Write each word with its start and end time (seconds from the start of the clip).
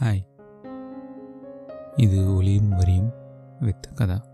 Hi 0.00 0.20
இது 1.96 2.36
ஒளியும் 2.36 2.68
வரியும் 2.68 3.12
வித் 3.60 3.88
கதா. 3.94 4.24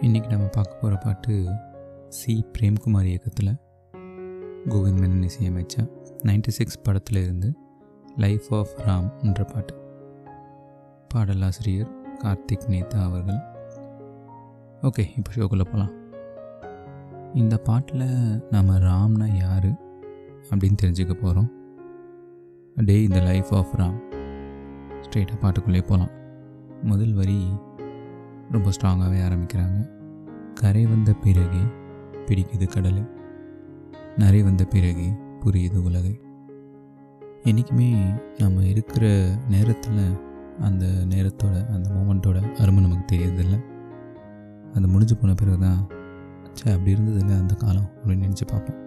இன்றைக்கி 0.00 0.28
நம்ம 0.28 0.46
பார்க்க 0.46 0.74
போகிற 0.74 1.00
பாட்டு 1.04 1.48
சி. 2.08 2.46
பிரேம்குமார் 2.52 3.04
இயக்கத்தில் 3.04 3.56
கோவிந்த் 4.68 5.00
மேனன் 5.02 5.28
இசையமைச்ச 5.28 5.90
நைன்டி 6.22 6.48
சிக்ஸ் 6.48 6.82
படத்தில் 6.82 7.22
இருந்து 7.22 7.54
லைஃப் 8.16 8.54
ஆஃப் 8.54 8.74
ராம் 8.78 9.22
என்ற 9.22 9.44
பாட்டு. 9.44 9.74
பாடலாசிரியர் 11.14 11.92
கார்த்திக் 12.24 12.68
நேதா 12.68 13.02
அவர்கள். 13.02 13.40
ஓகே 14.82 15.06
இப்போ 15.16 15.32
ஷோக்குள்ளே 15.32 15.64
போகலாம் 15.64 15.94
இந்த 17.34 17.56
பாட்டில் 17.56 18.42
நம்ம 18.50 18.78
ராம்னா 18.78 19.36
யார் 19.36 19.70
அப்படின்னு 20.50 20.76
தெரிஞ்சுக்க 20.82 21.12
போகிறோம் 21.12 21.55
டே 22.76 23.02
இந்த 23.02 23.20
லைஃப் 23.20 23.54
ஆஃப் 23.54 23.70
ராம். 23.76 23.98
ஸ்ட்ரெயிட்டாக 25.02 25.38
பாட்டுக்குள்ளே 25.42 25.82
போகலாம் 25.82 26.10
முதல் 26.82 27.14
வரி 27.14 27.46
ரொம்ப 28.50 28.70
ஸ்ட்ராங்காகவே 28.70 29.20
ஆரம்பிக்கிறாங்க. 29.26 29.78
கரை 30.54 30.86
வந்த 30.86 31.12
பிறகே 31.12 31.62
பிடிக்குது 32.26 32.66
கடலை. 32.68 33.04
நரை 34.16 34.42
வந்த 34.42 34.64
பிறகே 34.64 35.12
புரியுது 35.44 35.82
உலகை. 35.82 36.20
என்றைக்குமே 37.42 38.04
நம்ம 38.38 38.62
இருக்கிற 38.62 39.26
நேரத்தில் 39.48 40.20
அந்த 40.60 40.86
நேரத்தோட 40.86 41.68
அந்த 41.68 41.90
மூமெண்ட்டோட 41.90 42.54
அருமை 42.56 42.82
நமக்கு 42.82 43.16
தெரியறதில்ல 43.16 43.64
அது 44.74 44.88
முடிஞ்சு 44.88 45.16
போன 45.16 45.34
பிறகு 45.34 45.58
தான் 45.58 45.86
சே 46.52 46.72
அப்படி 46.72 46.94
இருந்ததில்லை 46.94 47.38
அந்த 47.40 47.54
காலம் 47.54 47.90
அப்படின்னு 47.96 48.26
நினச்சி 48.26 48.46
பார்ப்போம். 48.46 48.80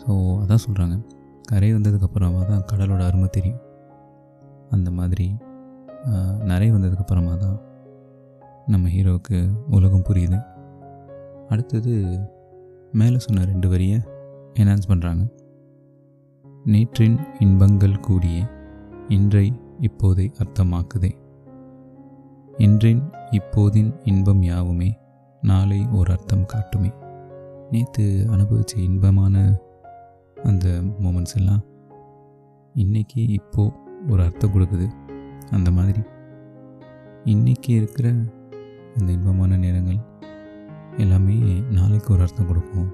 ஸோ 0.00 0.12
அதான் 0.42 0.64
சொல்கிறாங்க 0.66 0.96
கரை 1.50 1.68
வந்ததுக்கப்புறமா 1.74 2.40
தான் 2.50 2.66
கடலோட 2.70 3.02
அருமை 3.08 3.28
தெரியும். 3.28 3.62
அந்த 4.70 4.88
மாதிரி 4.98 5.26
நரை 6.50 6.68
வந்ததுக்கப்புறமா 6.72 7.34
தான் 7.42 7.58
நம்ம 8.66 8.88
ஹீரோவுக்கு 8.88 9.38
உலகம் 9.76 10.06
புரியுது. 10.08 10.38
அடுத்தது 11.48 11.94
மேலே 13.00 13.18
சொன்ன 13.24 13.44
ரெண்டு 13.50 13.68
வரியை 13.72 13.98
என்ஹான்ஸ் 14.60 14.90
பண்ணுறாங்க 14.90 15.24
நேற்றின் 16.64 17.16
இன்பங்கள் 17.38 17.96
கூடிய 18.06 18.36
இன்றை 19.16 19.46
இப்போதை 19.88 20.26
அர்த்தமாக்குதே. 20.42 21.10
இன்றின் 22.66 23.02
இப்போதின் 23.38 23.90
இன்பம் 24.10 24.42
யாவுமே 24.42 24.90
நாளை 25.42 25.80
ஒரு 25.98 26.10
அர்த்தம் 26.14 26.46
காட்டுமே. 26.52 26.90
நேற்று 27.70 28.06
அனுபவித்த 28.34 28.74
இன்பமான 28.88 29.42
அந்த 30.48 30.66
மூமெண்ட்ஸ் 31.02 31.36
எல்லாம் 31.36 31.62
இன்னைக்கு 32.74 33.20
இப்போது 33.38 33.76
ஒரு 34.08 34.20
அர்த்தம் 34.22 34.52
கொடுக்குது. 34.54 34.86
அந்த 35.50 35.68
மாதிரி 35.70 36.02
இன்றைக்கி 37.24 37.70
இருக்கிற 37.78 38.08
அந்த 38.96 39.08
இன்பமான 39.12 39.56
நேரங்கள் 39.56 40.00
எல்லாமே 40.96 41.36
நாளைக்கு 41.70 42.12
ஒரு 42.14 42.22
அர்த்தம் 42.22 42.46
கொடுக்கும் 42.46 42.90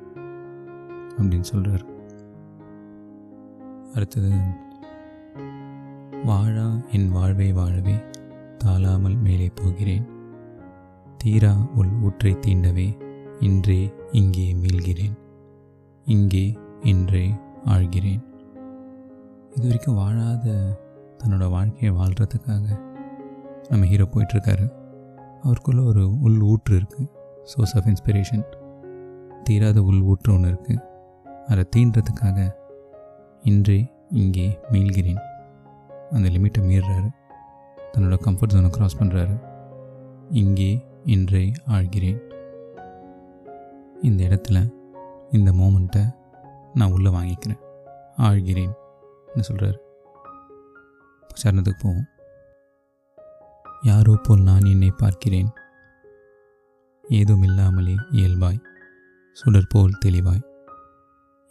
அப்படின்னு 1.18 1.48
சொல்கிறார் 1.52 1.84
அடுத்தது 3.94 4.32
வாழா 6.24 6.68
என் 6.90 7.10
வாழ்வை 7.10 7.50
வாழவே 7.52 7.96
தாழாமல் 8.58 9.18
மேலே 9.26 9.50
போகிறேன். 9.54 10.06
தீரா 11.18 11.52
உள் 11.74 11.92
ஊற்றை 12.02 12.32
தீண்டவே 12.44 12.88
இன்றே 13.40 13.80
இங்கே 14.12 14.46
மீள்கிறேன். 14.54 15.16
இங்கே 16.06 16.44
இன்றே 16.82 17.24
ஆழ்கிறேன். 17.64 18.22
இது 19.54 19.64
வரைக்கும் 19.66 19.94
வாழாத 19.94 20.54
தன்னோட 21.20 21.50
வாழ்க்கையை 21.50 21.90
வாழ்கிறதுக்காக 21.98 22.66
நம்ம 23.68 23.86
ஹீரோ 23.86 24.06
போயிட்டுருக்காரு. 24.12 24.66
அவருக்குள்ளே 25.42 25.82
ஒரு 25.82 26.20
உள் 26.20 26.40
ஊற்று 26.40 26.72
இருக்குது 26.80 27.08
சோர்ஸ் 27.44 27.74
ஆஃப் 27.76 27.86
இன்ஸ்பிரேஷன் 27.86 28.44
தீராத 29.42 29.82
உள் 29.82 30.00
ஊற்று 30.00 30.32
ஒன்று 30.32 30.50
இருக்குது 30.50 30.84
அதை 31.46 31.64
தீண்டுறதுக்காக 31.76 32.38
இன்றே 33.42 33.78
இங்கே 34.10 34.58
மீள்கிறேன். 34.72 35.20
அந்த 36.10 36.28
லிமிட்டை 36.28 36.62
மீறுறாரு. 36.70 37.08
தன்னோட 37.92 38.16
கம்ஃபர்ட் 38.26 38.54
ஜோனை 38.54 38.70
க்ராஸ் 38.76 39.00
பண்ணுறாரு 39.00 39.36
இங்கே 40.30 40.70
இன்றே 41.04 41.52
ஆழ்கிறேன். 41.68 42.20
இந்த 44.02 44.20
இடத்துல 44.24 44.58
இந்த 45.32 45.50
மோமெண்ட்டை 45.52 46.04
நான் 46.74 46.92
உள்ளே 46.92 47.10
வாங்கிக்கிறேன். 47.10 47.60
ஆழ்கிறேன் 48.16 48.72
என்ன 49.26 49.42
சொல்கிறார் 49.42 49.78
சரணத்துக்கு 51.42 51.82
போவோம். 51.82 52.08
யாரோ 53.82 54.14
போல் 54.22 54.42
நான் 54.42 54.64
என்னை 54.64 54.90
பார்க்கிறேன். 54.96 55.50
ஏதும் 57.04 57.42
இல்லாமலே 57.42 57.94
இயல்பாய் 58.10 58.60
சுடர் 59.36 59.68
போல் 59.68 59.98
தெளிவாய். 59.98 60.42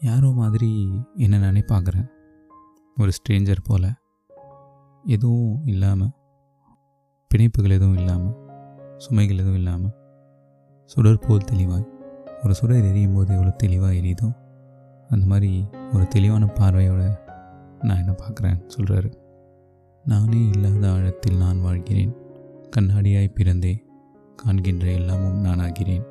யாரோ 0.02 0.30
மாதிரி 0.32 0.70
என்ன 1.16 1.38
நானே 1.38 1.64
பார்க்குறேன். 1.68 2.08
ஒரு 2.98 3.12
ஸ்ட்ரேஞ்சர் 3.18 3.64
போல். 3.64 3.90
எதுவும் 5.04 5.66
இல்லாமல் 5.66 6.14
பிணைப்புகள் 7.32 7.76
எதுவும் 7.78 7.98
இல்லாமல் 7.98 8.36
சுமைகள் 8.98 9.42
எதுவும் 9.44 9.56
இல்லாமல் 9.56 9.96
சுடர் 10.90 11.24
போல் 11.28 11.50
தெளிவாய். 11.52 11.88
ஒரு 12.44 12.54
சுடர் 12.54 12.88
எரியும் 12.90 13.14
போது 13.14 13.34
எவ்வளோ 13.34 13.50
தெளிவாக 13.50 13.94
எரியுதோ 13.94 14.30
அந்த 15.10 15.26
மாதிரி 15.26 15.52
ஒரு 15.94 16.08
தெளிவான 16.08 16.46
பார்வையோட 16.60 17.04
நான் 17.82 17.98
என்ன 17.98 18.14
பார்க்குறேன் 18.22 18.60
சொல்கிறாரு. 18.76 19.10
நானே 20.06 20.42
இல்லாத 20.48 20.84
ஆழத்தில் 20.92 21.38
நான் 21.38 21.62
வாழ்கிறேன். 21.62 22.14
கண்ணாடியாய் 22.76 23.36
பிறந்தே 23.38 23.74
காண்கின்ற 24.36 24.86
எல்லாமும் 24.92 25.40
நான் 25.40 25.60
ஆகிறேன் 25.60 26.06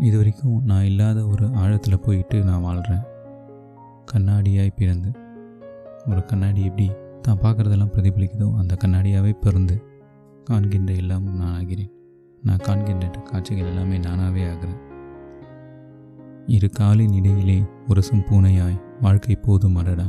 இது 0.00 0.16
வரைக்கும் 0.16 0.62
நான் 0.64 0.84
இல்லாத 0.84 1.26
ஒரு 1.26 1.46
ஆழத்தில் 1.54 2.00
போயிட்டு 2.00 2.38
நான் 2.42 2.62
வாழ்கிறேன் 2.62 3.04
கண்ணாடியாய் 4.12 4.76
பிறந்து. 4.76 5.10
ஒரு 6.06 6.22
கண்ணாடி 6.24 6.62
எப்படி 6.64 6.86
தான் 7.22 7.42
பார்க்குறதெல்லாம் 7.42 7.92
பிரதிபலிக்குதோ 7.94 8.48
அந்த 8.60 8.74
கண்ணாடியாகவே 8.84 9.32
பிறந்து 9.40 9.76
காண்கின்ற 10.44 10.92
எல்லாமும் 10.94 11.36
நான் 11.36 11.54
ஆகிறேன் 11.60 11.92
நான் 12.42 12.64
காண்கின்ற 12.66 13.06
காட்சிகள் 13.30 13.66
எல்லாமே 13.66 13.98
நானாகவே 13.98 14.42
ஆகிறேன். 14.52 14.80
இரு 16.46 16.70
காலின் 16.70 17.12
இடையிலே 17.12 17.64
உரசும் 17.88 18.24
பூனையாய் 18.30 18.82
வாழ்க்கை 19.00 19.36
போதும் 19.36 19.76
அடடா. 19.76 20.06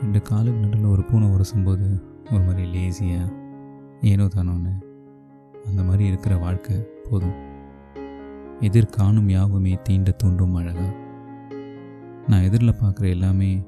ரெண்டு 0.00 0.22
காலுக்கு 0.22 0.60
நடுவில் 0.60 0.90
ஒரு 0.90 1.04
பூனை 1.04 1.28
உரசும்போது 1.28 2.02
ஒரு 2.32 2.42
மாதிரி 2.42 2.64
லேசியாக 2.72 3.32
ஏனோ 4.00 4.24
தானோன்னு. 4.24 4.72
அந்த 5.64 5.82
மாதிரி 5.82 6.06
இருக்கிற 6.06 6.36
வாழ்க்கை 6.36 6.76
போதும். 7.10 7.34
எதிர் 8.60 8.86
காணும் 8.86 9.28
யாவுமே 9.28 9.78
தீண்ட 9.82 10.10
தூண்டும் 10.10 10.54
அழகா. 10.54 10.88
நான் 12.28 12.42
எதிரில் 12.42 12.80
பார்க்குற 12.82 13.08
எல்லாமே 13.08 13.66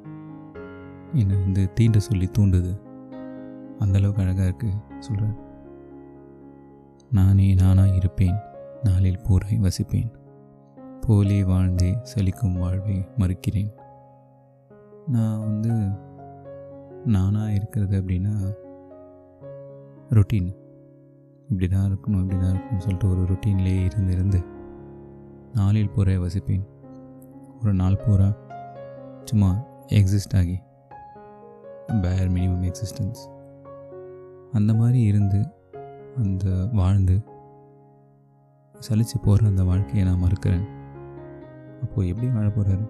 என்னை 1.12 1.37
வந்து 1.37 1.72
தீண்ட 1.75 1.98
சொல்லி 1.98 2.28
தூண்டுது. 2.38 2.81
அந்தளவுக்கு 3.78 4.19
அழகாக 4.19 4.48
இருக்குது 4.48 4.98
சொல்கிறார் 4.98 5.37
நானே 7.12 7.54
நானாக 7.54 7.94
இருப்பேன் 7.94 8.37
நாளில் 8.84 9.21
பூராய் 9.28 9.59
வசிப்பேன். 9.59 10.19
போலே 11.06 11.44
வாழ்ந்தே 11.44 11.98
சலிக்கும் 12.10 12.58
வாழ்வை 12.58 13.06
மறுக்கிறேன். 13.18 13.70
நான் 15.06 15.38
வந்து 15.38 15.72
நானாக 17.04 17.52
இருக்கிறது 17.52 18.02
அப்படின்னா 18.02 18.34
ரொட்டீன் 20.10 20.58
இப்படி 21.48 21.68
தான் 21.68 21.86
இருக்கணும் 21.90 22.20
இப்படி 22.20 22.40
தான் 22.40 22.54
இருக்கணும்னு 22.54 22.78
சொல்லிட்டு 22.78 23.08
ஒரு 23.08 23.22
ரொட்டீன்லேயே 23.22 23.84
இருந்து 23.84 24.12
இருந்து 24.12 24.40
நாளில் 25.54 25.90
பூரா 25.90 26.12
வசிப்பேன். 26.12 26.66
ஒரு 27.60 27.74
நாள் 27.74 28.02
பூரா? 28.06 28.36
சும்மா 29.24 29.50
எக்ஸிஸ்ட் 29.86 30.36
ஆகி 30.36 30.58
பேர் 32.00 32.32
மினிமம் 32.32 32.70
எக்ஸிஸ்டன்ஸ் 32.70 33.22
அந்த 34.53 34.74
மாதிரி 34.74 35.00
இருந்து 35.03 35.41
அந்த 36.16 36.68
வாழ்ந்து 36.72 37.24
சலித்து 38.88 39.16
போகிற 39.22 39.46
அந்த 39.46 39.64
வாழ்க்கையை 39.64 40.08
நான் 40.08 40.22
மறுக்கிறேன். 40.22 40.79
அப்போது 41.82 42.09
எப்படி 42.09 42.28
வாழ 42.28 42.47
போகிறாரு 42.47 42.86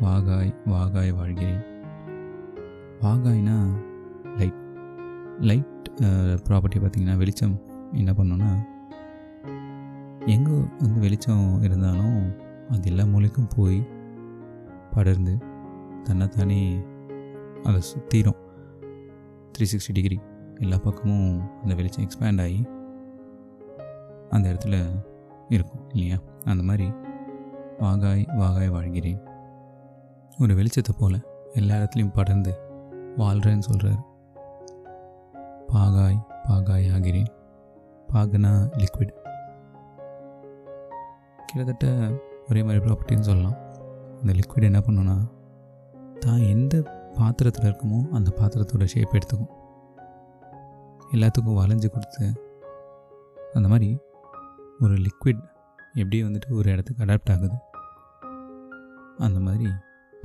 வாகாய் 0.00 0.52
வாகாய் 0.66 1.10
வாழ்கிறேன். 1.14 1.60
வாகாய்னா 3.00 3.56
லைட் 4.36 4.60
லைட் 5.40 5.88
ப்ராப்பர்ட்டி 6.48 6.78
பார்த்திங்கன்னா 6.80 7.16
வெளிச்சம். 7.16 7.56
என்ன 7.92 8.12
பண்ணோன்னா 8.12 8.50
எங்கே 10.26 10.54
வந்து 10.78 11.00
வெளிச்சம் 11.00 11.62
இருந்தாலும் 11.62 12.18
அது 12.70 12.82
எல்லா 12.82 13.04
மூலைக்கும் 13.04 13.52
போய் 13.56 13.78
படர்ந்து 14.90 15.34
தன்னைத்தானே 16.02 16.78
அதை 17.62 17.80
சுற்றிடும் 17.80 18.40
த்ரீ 19.52 19.66
சிக்ஸ்டி 19.72 19.92
டிகிரி 19.92 20.20
எல்லா 20.60 20.76
பக்கமும் 20.76 21.62
அந்த 21.62 21.74
வெளிச்சம் 21.74 22.04
எக்ஸ்பேண்ட் 22.04 22.40
ஆகி 22.40 22.60
அந்த 24.30 24.46
இடத்துல 24.52 24.76
இருக்கும் 25.48 25.84
இல்லையா? 25.92 26.18
அந்த 26.44 26.62
மாதிரி 26.62 26.86
வாகாய் 27.82 28.22
வாகாய் 28.38 28.70
வாழ்கிறேன். 28.74 29.20
ஒரு 30.42 30.52
வெளிச்சத்தை 30.58 30.92
போல் 31.00 31.18
எல்லா 31.58 31.74
இடத்துலையும் 31.80 32.14
படர்ந்து 32.16 32.52
வாழ்கிறேன்னு 33.20 33.66
சொல்கிறார் 33.66 34.00
பாகாய் 35.72 36.18
பாகாய் 36.46 36.86
ஆகிறேன். 36.94 37.28
பாகனா 38.12 38.52
லிக்விட் 38.82 39.12
கிட்டத்தட்ட 41.48 41.86
ஒரே 42.48 42.62
மாதிரி 42.62 42.82
ப்ராப்பர்ட்டின்னு 42.86 43.28
சொல்லலாம். 43.30 43.56
அந்த 44.20 44.32
லிக்விட் 44.38 44.68
என்ன 44.70 44.80
பண்ணுன்னா 44.86 45.16
தான் 46.24 46.42
எந்த 46.54 46.82
பாத்திரத்தில் 47.18 47.68
இருக்குமோ 47.70 48.00
அந்த 48.18 48.32
பாத்திரத்தோட 48.40 48.86
ஷேப் 48.94 49.16
எடுத்துக்கும். 49.18 49.54
எல்லாத்துக்கும் 51.14 51.60
வளைஞ்சு 51.60 51.90
கொடுத்து 51.94 52.24
அந்த 53.58 53.66
மாதிரி 53.74 53.90
ஒரு 54.84 54.96
லிக்விட் 55.06 55.42
எப்படி 56.00 56.18
வந்துட்டு 56.24 56.50
ஒரு 56.58 56.68
இடத்துக்கு 56.72 57.04
அடாப்ட் 57.04 57.32
ஆகுது. 57.34 57.56
அந்த 59.26 59.38
மாதிரி 59.40 59.68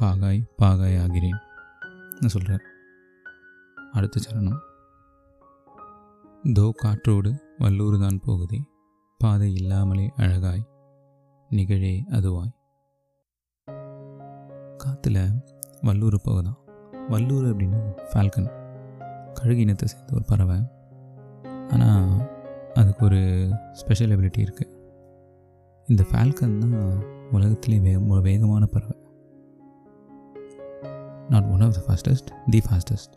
பாகாய் 0.02 0.40
பாகாய் 0.62 0.98
ஆகிறேன். 1.04 1.40
சொல்கிறார் 2.34 2.66
அடுத்த 3.92 4.22
சரணம். 4.26 4.62
தோ 6.58 6.66
காற்றோடு 6.82 7.32
வல்லூர் 7.58 7.98
தான் 8.00 8.20
போகுதே 8.26 8.60
பாதை 9.22 9.50
இல்லாமலே 9.54 10.06
அழகாய் 10.16 10.64
நிகழே 11.50 11.94
அதுவாய். 12.18 12.54
காற்றுல 14.84 15.20
வல்லூர் 15.82 16.18
போகுதான். 16.28 16.60
வல்லூர் 17.10 17.48
அப்படின்னா 17.52 17.82
ஃபால்கன் 18.12 18.52
கழுகு 19.34 19.64
இனத்தை 19.66 19.88
சேர்ந்த 19.88 20.16
ஒரு 20.16 20.26
பறவை. 20.28 20.58
ஆனால் 21.74 22.08
அதுக்கு 22.74 23.04
ஒரு 23.06 23.22
ஸ்பெஷல் 23.72 24.14
எபிலிட்டி 24.16 24.42
இருக்குது 24.46 24.72
இந்த 25.88 26.04
ஃபால்கன் 26.12 26.58
தான் 26.58 26.78
உலகத்திலே 27.32 27.80
வே 27.80 27.94
வேகமான 28.22 28.66
பறவை. 28.66 28.98
Not 31.30 31.44
one 31.44 31.62
of 31.62 31.76
the 31.78 31.82
fastest 31.88 32.30
the 32.50 32.62
fastest 32.70 33.14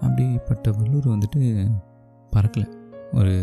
அப்படிப்பட்ட 0.00 0.70
வல்லூர் 0.70 1.08
வந்துட்டு 1.08 1.70
பறக்கலை. 2.32 2.68
ஒரு 3.12 3.34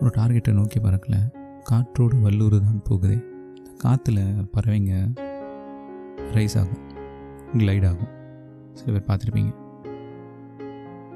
ஒரு 0.00 0.10
டார்கெட்டை 0.16 0.52
நோக்கி 0.52 0.80
பறக்கலை. 0.80 1.20
காற்றோடு 1.62 2.16
வல்லூர் 2.16 2.60
தான் 2.60 2.82
போகுது. 2.82 3.16
காற்றுல 3.84 4.46
பறவைங்க 4.56 4.92
ரைஸ் 6.34 6.58
ஆகும் 6.58 6.82
கிளைட் 7.56 7.86
ஆகும். 7.86 8.12
சில 8.72 8.98
பேர் 8.98 9.08
பார்த்துருப்பீங்க. 9.08 9.52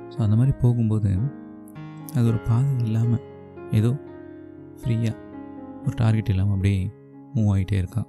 ஸோ 0.08 0.18
அந்த 0.18 0.36
மாதிரி 0.36 0.56
போகும்போது 0.60 1.18
அது 2.14 2.26
ஒரு 2.26 2.38
பாதை 2.38 2.84
இல்லாமல் 2.84 3.24
ஏதோ 3.70 3.90
ஃப்ரீயாக 4.80 5.16
ஒரு 5.82 5.94
டார்கெட் 5.94 6.28
இல்லாமல் 6.28 6.50
அப்படியே 6.50 6.90
மூவ் 7.34 7.50
ஆகிட்டே 7.54 7.72
இருக்கா. 7.72 8.06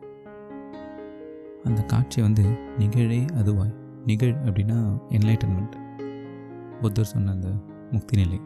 அந்த 1.63 1.81
காட்சி 1.81 2.21
வந்து 2.21 2.43
நிகழே 2.77 3.25
அதுவாய். 3.25 3.75
நிகழ் 4.05 4.35
அப்படின்னா 4.43 4.77
என்லைட்டன்மெண்ட் 5.09 5.75
புத்தர் 6.81 7.05
சொன்ன 7.05 7.31
அந்த 7.31 7.49
முக்தி 7.91 8.23
நிலை. 8.23 8.41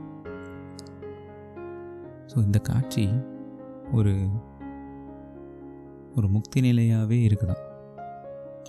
ஸோ 2.28 2.38
இந்த 2.38 2.60
காட்சி 2.60 3.10
ஒரு 3.92 4.28
ஒரு 6.16 6.28
முக்தி 6.28 6.62
நிலையாகவே 6.62 7.18
இருக்குதான் 7.28 7.62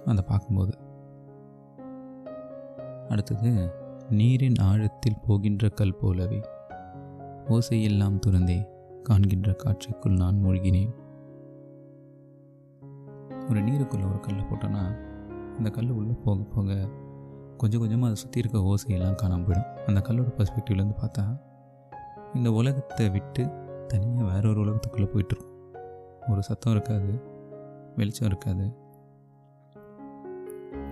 அதை 0.05 0.25
பார்க்கும்போது. 0.27 0.75
அடுத்தது 3.09 3.71
நீரின் 4.11 4.59
ஆழத்தில் 4.63 5.23
போகின்ற 5.27 5.69
கல் 5.69 5.99
போலவே 6.01 6.41
ஓசையெல்லாம் 7.49 8.19
துறந்தே 8.27 8.59
காண்கின்ற 9.09 9.51
காட்சிக்குள் 9.63 10.21
நான் 10.23 10.43
மூழ்கினேன். 10.45 10.93
ஒரு 13.49 13.61
நீருக்குள்ளே 13.67 14.05
ஒரு 14.11 14.21
கல்லை 14.27 14.45
போட்டோன்னா 14.51 14.83
அந்த 15.57 15.69
கல் 15.71 15.91
உள்ளே 15.99 16.15
போக 16.25 16.43
போக 16.55 16.77
கொஞ்சம் 17.61 17.83
கொஞ்சமாக 17.83 18.09
அதை 18.11 18.19
சுற்றி 18.23 18.41
இருக்க 18.43 18.59
ஓசையெல்லாம் 18.71 19.19
காணாமல் 19.23 19.47
போயிடும். 19.49 19.69
அந்த 19.87 20.01
கல்லோட 20.07 20.31
பர்ஸ்பெக்டிவ்லேருந்து 20.39 20.97
பார்த்தா 21.03 21.25
இந்த 22.35 22.49
உலகத்தை 22.53 23.07
விட்டு 23.17 23.43
தனியாக 23.91 24.29
வேற 24.31 24.43
ஒரு 24.53 24.61
உலகத்துக்குள்ளே 24.65 25.09
போயிட்டுருக்கும். 25.15 25.53
ஒரு 26.33 26.43
சத்தம் 26.43 26.73
இருக்காது 26.73 27.13
வெளிச்சம் 27.97 28.29
இருக்காது. 28.31 28.67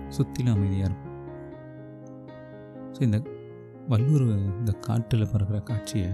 சுற்றிலும் 0.07 0.53
அமைதியாக 0.55 0.89
இருக்கும். 0.89 1.09
ஸோ 2.93 3.01
இந்த 3.01 3.19
வல்லூர் 3.91 4.25
இந்த 4.59 4.71
காட்டில் 4.87 5.31
பறக்கிற 5.31 5.59
காட்சியை 5.69 6.09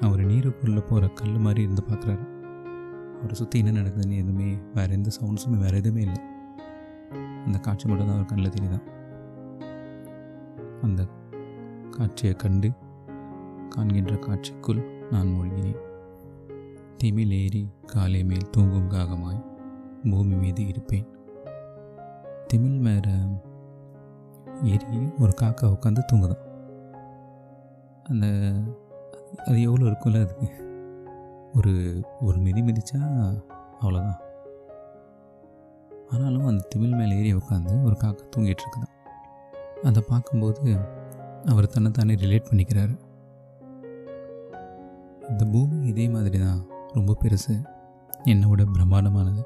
அவர் 0.00 0.20
நீருக்குள்ளே 0.20 0.80
போகிற 0.80 1.08
கல் 1.08 1.38
மாதிரி 1.38 1.62
இருந்து 1.62 1.82
பார்க்குறாரு. 1.90 2.24
அவரை 3.16 3.34
சுற்றி 3.34 3.58
என்ன 3.58 3.80
நடக்குதுன்னு 3.80 4.16
எதுவுமே 4.16 4.58
வேறு 4.74 4.92
எந்த 4.92 5.10
சவுண்ட்ஸுமே 5.20 5.56
வேறு 5.58 5.76
எதுவுமே 5.76 6.02
இல்லை. 6.02 6.22
அந்த 7.44 7.58
காட்சி 7.58 7.88
மட்டும் 7.88 8.06
தான் 8.06 8.16
அவர் 8.16 8.30
கண்ணில் 8.30 8.50
தெரியுதான். 8.50 8.86
அந்த 10.82 11.06
காட்சியை 11.90 12.34
கண்டு 12.34 12.70
காண்கின்ற 13.68 14.14
காட்சிக்குள் 14.14 14.82
நான் 15.10 15.26
மூழ்கினேன். 15.26 15.80
திமில் 17.02 17.30
ஏறி 17.30 17.70
காலை 17.86 18.24
மேல் 18.24 18.50
தூங்கும் 18.50 18.90
காகமாய் 18.90 19.44
பூமி 20.10 20.34
மீது 20.34 20.66
இருப்பேன். 20.66 21.06
திமில் 22.52 22.78
மேலே 22.78 23.14
ஏறி 24.62 24.86
ஒரு 25.18 25.32
காக்கா 25.40 25.76
உட்காந்து 25.76 25.98
தூங்குதான். 26.06 26.44
அந்த 28.04 28.26
அது 29.36 29.62
எவ்வளோ 29.62 29.84
இருக்கும்ல 29.90 30.20
அதுக்கு? 30.20 30.66
ஒரு 31.54 32.02
ஒரு 32.20 32.38
மிதி 32.38 32.62
மிதிச்சா 32.62 33.00
அவ்வளோதான். 33.80 34.18
ஆனாலும் 36.08 36.46
அந்த 36.46 36.68
திமிழ் 36.76 36.96
மேலே 36.96 37.16
ஏறி 37.16 37.34
உட்காந்து 37.34 37.84
ஒரு 37.84 37.96
காக்கா 38.00 38.24
தூங்கிட்டு 38.36 38.62
இருக்குதான் 38.64 38.96
அதை 39.82 40.04
பார்க்கும்போது 40.08 40.76
அவர் 41.46 41.66
தன்னைத்தானே 41.66 42.14
ரிலேட் 42.14 42.48
பண்ணிக்கிறாரு. 42.50 42.98
இந்த 45.28 45.44
பூமி 45.44 45.86
இதே 45.86 46.08
மாதிரி 46.08 46.38
தான் 46.38 46.66
ரொம்ப 46.92 47.16
பெருசு. 47.22 47.64
என்னோட 48.24 48.66
பிரம்மாண்டமானது. 48.72 49.42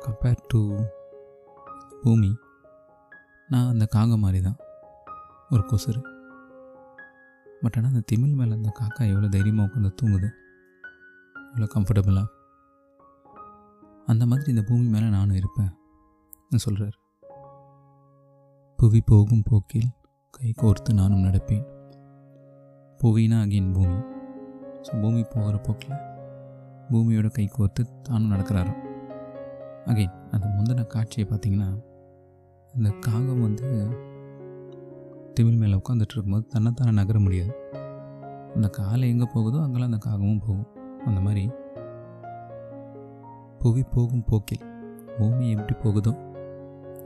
கம்பேர் 0.00 0.36
டு 0.48 0.80
பூமி 2.02 2.36
நான் 3.48 3.68
அந்த 3.68 3.86
காகம் 3.86 4.20
மாதிரி 4.20 4.42
தான் 4.42 4.56
ஒரு 5.50 5.62
கொசுறு. 5.62 6.13
பட் 7.64 7.76
ஆனால் 7.76 7.92
அந்த 7.92 8.02
திமிழ் 8.10 8.34
மேலே 8.34 8.52
அந்த 8.52 8.70
காக்கா 8.78 9.02
எவ்வளோ 9.08 9.28
தைரியமாக 9.28 9.66
உட்காந்து 9.68 9.90
தூங்குது 10.02 10.28
எவ்வளோ 11.36 11.68
கம்ஃபர்டபுளாக 11.74 12.30
அந்த 14.06 14.22
மாதிரி 14.26 14.48
இந்த 14.50 14.62
பூமி 14.62 14.86
மேலே 14.86 15.08
நானும் 15.08 15.36
இருப்பேன் 15.36 15.72
சொல்கிறார் 16.58 16.96
புவி 18.78 19.00
போகும் 19.00 19.42
போக்கில் 19.42 19.88
கை 20.34 20.50
கோர்த்து 20.56 20.90
நானும் 20.94 21.24
நடப்பேன் 21.24 21.64
புவினா 23.00 23.38
அகைன் 23.40 23.70
பூமி 23.72 23.98
ஸோ 24.82 24.92
பூமி 25.00 25.22
போகிற 25.24 25.56
போக்கில் 25.58 25.96
பூமியோட 26.90 27.28
கை 27.28 27.46
கோர்த்து 27.48 27.82
தானும் 28.02 28.32
நடக்கிறாரு 28.32 28.72
அகைன் 29.86 30.14
அந்த 30.30 30.46
முந்தின 30.48 30.86
காட்சியை 30.86 31.26
பார்த்தீங்கன்னா 31.28 31.70
அந்த 32.74 32.90
காகம் 33.00 33.44
வந்து 33.44 33.68
திமிழ் 35.38 35.60
மேலே 35.60 35.74
உட்காந்துட்டு 35.80 36.14
இருக்கும்போது 36.14 36.44
தன்னைத்தானே 36.52 36.92
நகர 36.98 37.18
முடியாது. 37.24 37.52
அந்த 38.54 38.68
காலை 38.76 39.04
எங்கே 39.12 39.26
போகுதோ 39.32 39.58
அங்கெல்லாம் 39.62 39.90
அந்த 39.90 40.00
காகமும் 40.06 40.44
போகும். 40.46 40.68
அந்த 41.08 41.20
மாதிரி 41.20 41.44
புவி 43.62 43.82
போகும் 43.94 44.24
போக்கில் 44.30 44.64
பூமி 45.16 45.44
எப்படி 45.54 45.74
போகுதோ 45.84 46.12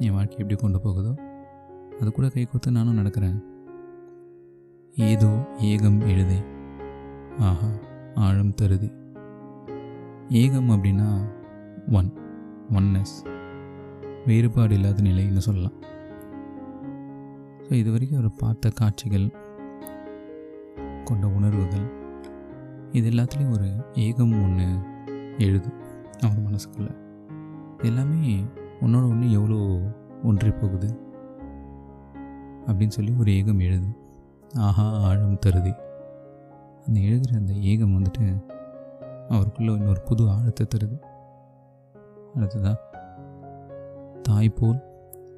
என் 0.04 0.14
வாழ்க்கை 0.16 0.38
எப்படி 0.42 0.56
கொண்டு 0.60 0.78
போகுதோ 0.86 1.12
அது 2.00 2.08
கூட 2.10 2.26
கை 2.34 2.44
கொத்து 2.44 2.70
நானும் 2.76 2.98
நடக்கிறேன். 3.00 3.38
ஏதோ 4.94 5.30
ஏகம் 5.70 5.98
எழுதே 6.12 6.38
ஆஹா 7.48 7.70
ஆழம் 8.26 8.54
தருதி. 8.60 8.90
ஏகம் 10.42 10.70
அப்படின்னா 10.74 11.08
ஒன் 11.98 12.10
ஒன்னஸ் 12.78 13.16
வேறுபாடு 14.26 14.74
இல்லாத 14.78 15.02
நிலைன்னு 15.02 15.44
சொல்லலாம். 15.48 15.76
ஸோ 17.68 17.74
இது 17.74 17.90
வரைக்கும் 17.92 18.18
அவர் 18.20 18.38
பார்த்த 18.40 18.70
காட்சிகள் 18.70 19.24
கொண்ட 21.04 21.24
உணர்வுகள் 21.38 21.86
இது 22.92 23.10
எல்லாத்துலேயும் 23.10 23.54
ஒரு 23.56 23.66
ஏகம் 24.04 24.32
ஒன்று 24.44 24.68
எழுது 25.46 25.70
அவர் 26.24 26.44
மனசுக்குள்ள. 26.46 26.88
எல்லாமே 27.88 28.20
உன்னோட 28.84 29.02
ஒன்று 29.10 29.26
எவ்வளோ 29.38 29.58
ஒன்றி 30.22 30.50
போகுது 30.50 30.88
அப்படின்னு 32.66 32.96
சொல்லி 32.96 33.12
ஒரு 33.22 33.30
ஏகம் 33.30 33.60
எழுது. 33.66 33.90
ஆஹா 34.66 34.86
ஆழம் 35.08 35.38
தருதி. 35.38 35.72
அந்த 36.86 36.96
எழுதுகிற 37.00 37.36
அந்த 37.38 37.54
ஏகம் 37.72 37.94
வந்துட்டு 37.96 38.24
அவருக்குள்ள 39.28 39.72
இன்னொரு 39.72 40.02
புது 40.08 40.30
ஆழத்தை 40.30 40.66
தருது. 40.66 40.96
அடுத்ததா 42.34 42.74
தாய் 44.22 44.56
போல் 44.60 44.80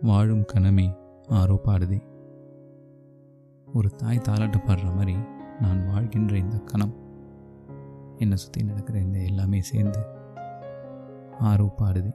வாழும் 0.03 0.47
கணமே 0.55 0.87
ஆரோ 1.41 1.59
பாடுதே 1.67 2.01
ஒரு 3.75 3.89
தாய் 4.01 4.25
தாலாட்டு 4.29 4.59
பாடுற 4.67 4.87
மாதிரி 4.97 5.15
நான் 5.61 5.81
வாழ்கின்ற 5.91 6.35
இந்த 6.37 6.57
கணம். 6.71 6.95
என்னை 8.23 8.37
சுற்றி 8.37 8.61
நடக்கிற 8.63 8.97
இந்த 8.99 9.19
எல்லாமே 9.29 9.61
சேர்ந்து 9.71 10.01
ஆரோ 11.51 11.67
பாடுது 11.81 12.11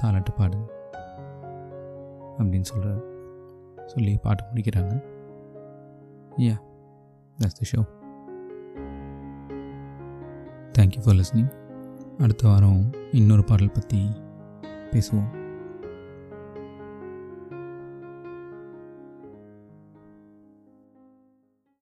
தாலாட்டு 0.00 0.32
பாடுது 0.38 0.66
அப்படின்னு 2.38 2.70
சொல்கிறார் 2.70 3.02
சொல்லி 3.86 4.12
பாட்டு 4.24 4.42
முடிக்கிறாங்க. 4.50 4.94
Yeah 6.46 6.56
that's 7.38 7.58
the 7.60 7.64
show 7.72 7.80
thank you 10.76 11.02
for 11.04 11.18
listening 11.20 11.50
அடுத்த 12.18 12.44
வாரம் 12.48 12.82
இன்னொரு 13.12 13.44
பாடல் 13.44 13.76
பற்றி 13.78 14.00
பேசுவோம். 14.92 15.30